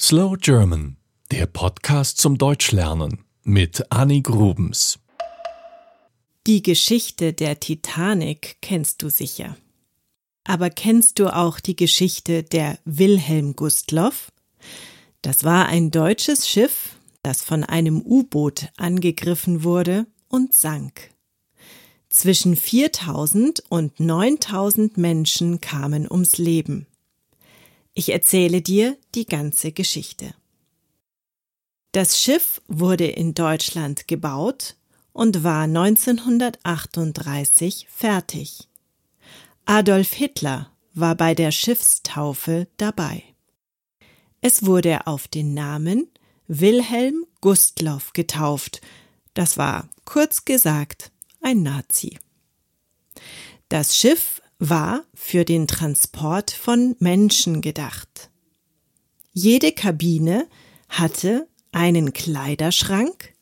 [0.00, 0.96] Slow German,
[1.30, 4.98] der Podcast zum Deutschlernen mit Annie Grubens.
[6.48, 9.56] Die Geschichte der Titanic kennst du sicher.
[10.42, 14.32] Aber kennst du auch die Geschichte der Wilhelm Gustloff?
[15.22, 21.12] Das war ein deutsches Schiff, das von einem U-Boot angegriffen wurde und sank.
[22.08, 26.88] Zwischen 4000 und 9000 Menschen kamen ums Leben.
[27.94, 30.34] Ich erzähle dir die ganze Geschichte.
[31.92, 34.74] Das Schiff wurde in Deutschland gebaut
[35.12, 38.66] und war 1938 fertig.
[39.64, 43.22] Adolf Hitler war bei der Schiffstaufe dabei.
[44.40, 46.08] Es wurde auf den Namen
[46.48, 48.80] Wilhelm Gustloff getauft.
[49.34, 52.18] Das war, kurz gesagt, ein Nazi.
[53.68, 58.30] Das Schiff war für den Transport von Menschen gedacht.
[59.32, 60.48] Jede Kabine
[60.88, 63.34] hatte einen Kleiderschrank,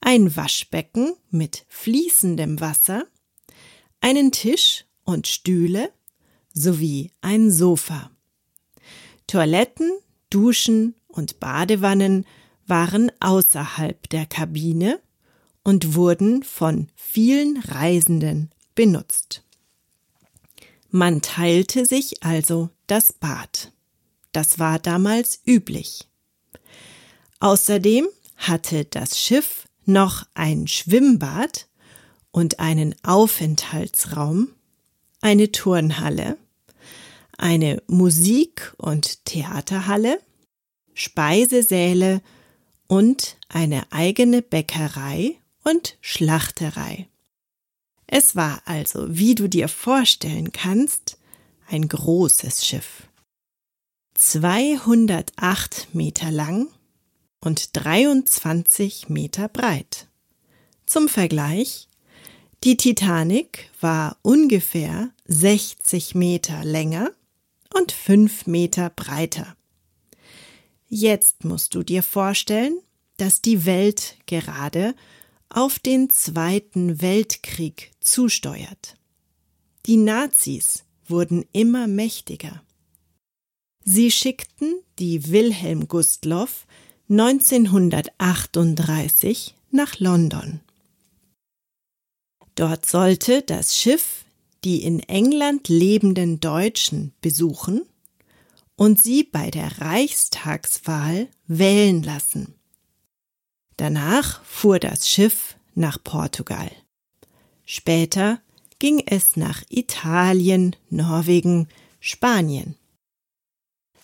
[0.00, 3.04] ein Waschbecken mit fließendem Wasser,
[4.00, 5.92] einen Tisch und Stühle
[6.52, 8.10] sowie ein Sofa.
[9.26, 9.90] Toiletten,
[10.30, 12.26] Duschen und Badewannen
[12.66, 15.00] waren außerhalb der Kabine
[15.62, 19.43] und wurden von vielen Reisenden benutzt.
[20.96, 23.72] Man teilte sich also das Bad.
[24.30, 26.08] Das war damals üblich.
[27.40, 28.06] Außerdem
[28.36, 31.66] hatte das Schiff noch ein Schwimmbad
[32.30, 34.54] und einen Aufenthaltsraum,
[35.20, 36.38] eine Turnhalle,
[37.38, 40.20] eine Musik- und Theaterhalle,
[40.92, 42.22] Speisesäle
[42.86, 47.08] und eine eigene Bäckerei und Schlachterei.
[48.16, 51.18] Es war also, wie du dir vorstellen kannst,
[51.66, 53.08] ein großes Schiff.
[54.14, 56.68] 208 Meter lang
[57.40, 60.06] und 23 Meter breit.
[60.86, 61.88] Zum Vergleich,
[62.62, 67.10] die Titanic war ungefähr 60 Meter länger
[67.74, 69.56] und 5 Meter breiter.
[70.86, 72.78] Jetzt musst du dir vorstellen,
[73.16, 74.94] dass die Welt gerade
[75.54, 78.98] auf den Zweiten Weltkrieg zusteuert.
[79.86, 82.62] Die Nazis wurden immer mächtiger.
[83.84, 86.66] Sie schickten die Wilhelm Gustloff
[87.08, 90.60] 1938 nach London.
[92.54, 94.24] Dort sollte das Schiff
[94.64, 97.82] die in England lebenden Deutschen besuchen
[98.76, 102.54] und sie bei der Reichstagswahl wählen lassen.
[103.76, 106.70] Danach fuhr das Schiff nach Portugal.
[107.64, 108.40] Später
[108.78, 111.68] ging es nach Italien, Norwegen,
[112.00, 112.76] Spanien.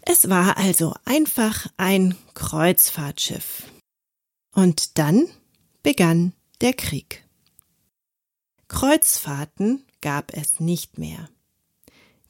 [0.02, 3.64] Es war also einfach ein Kreuzfahrtschiff.
[4.52, 5.28] Und dann
[5.82, 7.24] begann der Krieg.
[8.68, 11.28] Kreuzfahrten gab es nicht mehr.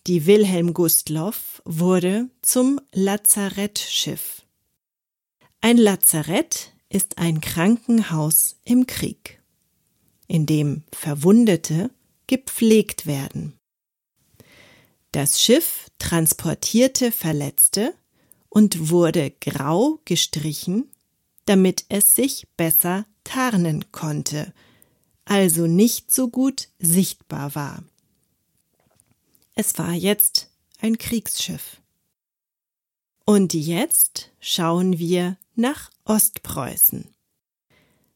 [0.06, 4.42] Die Wilhelm Gustloff wurde zum Lazarettschiff.
[5.60, 9.40] Ein Lazarett ist ein Krankenhaus im Krieg,
[10.26, 11.90] in dem Verwundete
[12.26, 13.58] gepflegt werden.
[15.12, 17.94] Das Schiff transportierte Verletzte
[18.48, 20.90] und wurde grau gestrichen,
[21.46, 24.52] damit es sich besser tarnen konnte,
[25.24, 27.84] also nicht so gut sichtbar war.
[29.54, 31.80] Es war jetzt ein Kriegsschiff.
[33.24, 37.08] Und jetzt schauen wir nach Ostpreußen.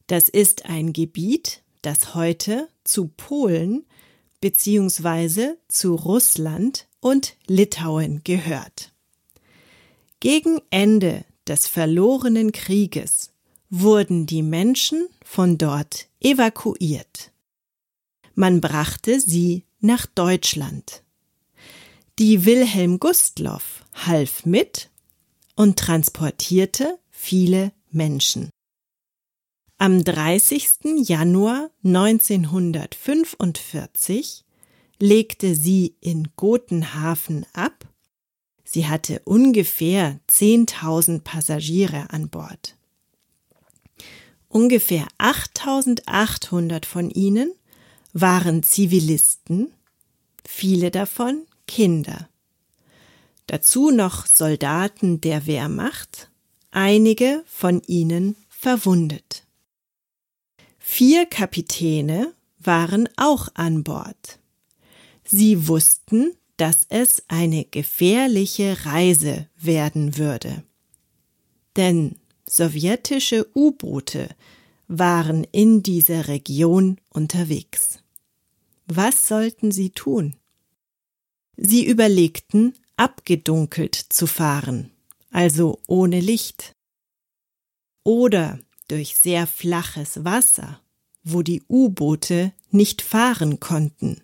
[0.07, 3.85] Das ist ein Gebiet, das heute zu Polen
[4.41, 5.55] bzw.
[5.69, 8.93] zu Russland und Litauen gehört.
[10.21, 13.33] Gegen Ende des verlorenen Krieges
[13.69, 17.33] wurden die Menschen von dort evakuiert.
[18.35, 21.03] Man brachte sie nach Deutschland.
[22.19, 24.91] Die Wilhelm Gustloff half mit
[25.57, 28.51] und transportierte viele Menschen.
[29.79, 31.09] Am 30.
[31.09, 34.45] Januar 1945
[35.01, 37.89] legte sie in Gotenhafen ab.
[38.63, 42.77] Sie hatte ungefähr 10.000 Passagiere an Bord.
[44.49, 47.55] Ungefähr 8.800 von ihnen
[48.13, 49.73] waren Zivilisten,
[50.47, 52.29] viele davon Kinder.
[53.47, 56.29] Dazu noch Soldaten der Wehrmacht
[56.75, 59.47] einige von ihnen verwundet.
[60.79, 64.39] Vier Kapitäne waren auch an Bord.
[65.25, 70.63] Sie wussten, dass es eine gefährliche Reise werden würde.
[71.77, 72.17] denn
[72.47, 74.29] sowjetische U-Boote
[74.87, 77.99] waren in dieser Region unterwegs.
[78.87, 80.37] Was sollten sie tun?
[81.57, 84.91] Sie überlegten, abgedunkelt zu fahren,
[85.35, 86.77] also ohne Licht.
[88.05, 90.81] Oder durch sehr flaches Wasser,
[91.25, 94.23] wo die U-Boote nicht fahren konnten.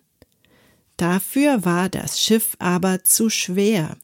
[0.95, 3.97] Dafür war das Schiff aber zu schwer.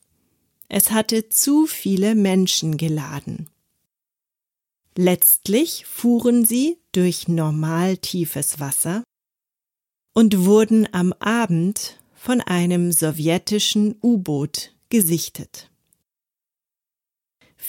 [0.67, 3.49] Es hatte zu viele Menschen geladen.
[4.97, 9.03] Letztlich fuhren sie durch normal tiefes Wasser
[10.13, 15.69] und wurden am Abend von einem sowjetischen U-Boot gesichtet.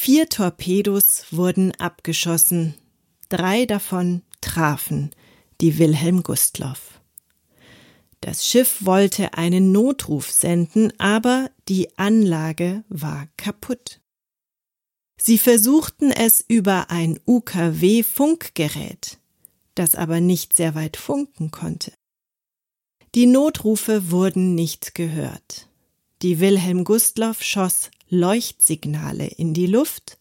[0.01, 2.77] Vier Torpedos wurden abgeschossen,
[3.31, 5.11] drei davon trafen
[5.61, 7.01] die Wilhelm Gustloff.
[8.21, 14.01] Das Schiff wollte einen Notruf senden, aber die Anlage war kaputt.
[15.21, 19.19] Sie versuchten es über ein UKW-Funkgerät,
[19.75, 21.93] das aber nicht sehr weit funken konnte.
[23.17, 25.69] Die Notrufe wurden nicht gehört.
[26.23, 30.19] Die Wilhelm Gustloff schoss Leuchtsignale in die Luft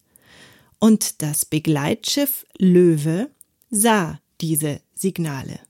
[0.78, 3.30] und das Begleitschiff Löwe
[3.70, 5.60] sah diese Signale.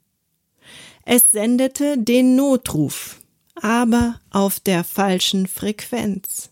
[1.05, 3.20] Es sendete den Notruf,
[3.55, 6.50] aber auf der falschen Frequenz.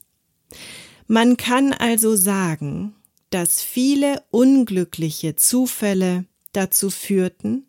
[1.06, 2.94] Man kann also sagen,
[3.30, 7.66] dass viele unglückliche Zufälle dazu führten,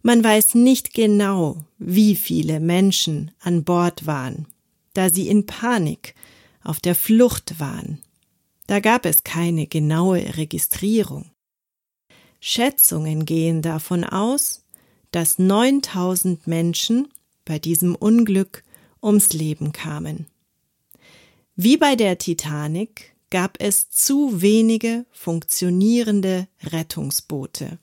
[0.00, 4.46] Man weiß nicht genau, wie viele Menschen an Bord waren,
[4.94, 6.14] da sie in Panik
[6.62, 8.00] auf der Flucht waren.
[8.68, 11.32] Da gab es keine genaue Registrierung.
[12.38, 14.62] Schätzungen gehen davon aus,
[15.10, 17.08] dass 9000 Menschen
[17.44, 18.64] bei diesem Unglück
[19.02, 20.26] ums Leben kamen.
[21.56, 27.78] Wie bei der Titanic gab es zu wenige funktionierende Rettungsboote.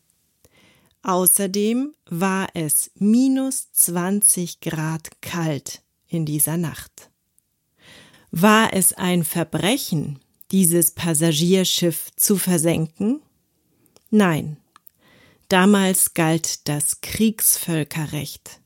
[1.04, 7.12] Außerdem war es minus 20 Grad kalt in dieser Nacht.
[8.31, 10.19] War es ein Verbrechen,
[10.51, 13.21] dieses Passagierschiff zu versenken?
[14.10, 14.57] Nein.
[15.50, 18.62] Damals galt das Kriegsvölkerrecht.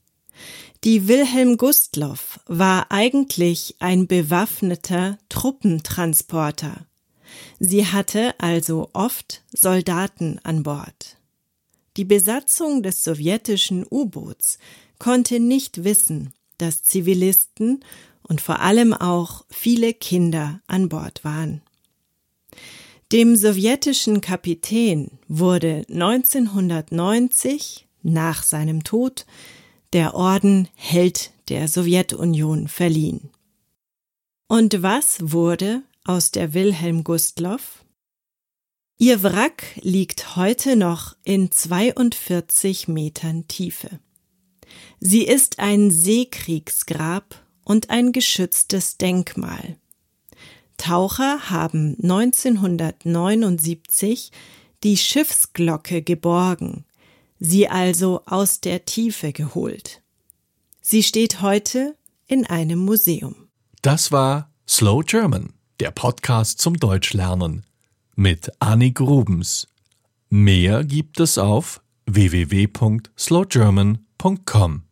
[0.85, 6.85] Die Wilhelm Gustloff war eigentlich ein bewaffneter Truppentransporter.
[7.59, 11.17] Sie hatte also oft Soldaten an Bord.
[11.97, 14.57] Die Besatzung des sowjetischen U-Boots
[14.99, 17.83] konnte nicht wissen, dass Zivilisten
[18.23, 21.61] und vor allem auch viele Kinder an Bord waren.
[23.11, 29.25] Dem sowjetischen Kapitän wurde 1990 nach seinem Tod
[29.93, 33.31] der Orden Held der Sowjetunion verliehen.
[34.47, 37.83] Und was wurde aus der Wilhelm Gustloff?
[38.99, 43.99] Ihr Wrack liegt heute noch in 42 Metern Tiefe.
[44.99, 49.77] Sie ist ein Seekriegsgrab und ein geschütztes Denkmal.
[50.79, 54.31] Taucher haben 1979
[54.83, 56.85] die Schiffsglocke geborgen,
[57.39, 60.01] sie also aus der Tiefe geholt.
[60.81, 61.95] Sie steht heute
[62.25, 63.35] in einem Museum.
[63.83, 67.67] Das war Slow German, der Podcast zum Deutschlernen
[68.15, 69.67] mit Annik Rubens.
[70.29, 74.88] Mehr gibt es auf www.slowgerman.com.